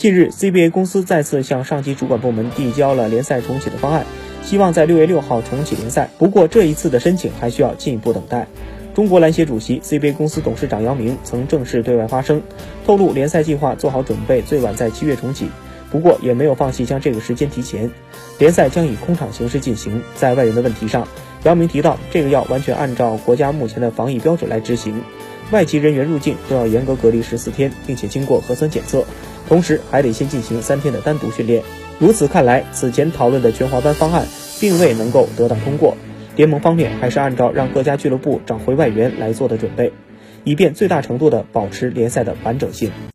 [0.00, 4.06] 近日，CBA 公司再次向上级主管部门递交了联赛重启的方案，
[4.42, 6.08] 希望在六月六号重启联赛。
[6.16, 8.46] 不过，这一次的申请还需要进一步等待。
[8.94, 12.40] 中国篮协主席、CBA 公司董事长姚明曾正式对外发声，
[12.86, 15.50] 透露联赛计划做好准备，最晚在七月重启。
[15.90, 17.90] 不过，也没有放弃将这个时间提前。
[18.38, 20.00] 联赛将以空场形式进行。
[20.16, 21.06] 在外援的问题上，
[21.42, 25.02] 姚明提到，这个要完全按照国家目前的防疫标准来执行，
[25.50, 29.04] 外籍人员入境都要严格隔离十四天，并且经过核酸检测，
[29.50, 31.64] 同时还得先进行三天的单独训练。
[31.98, 34.24] 如此看来，此前讨论的全华班方案
[34.60, 35.96] 并未能够得到通过。
[36.36, 39.92] 联盟方面还是按照让各家俱乐部找回外援来做的准备，
[40.44, 42.92] 以便最大程度地保持联赛的完整性。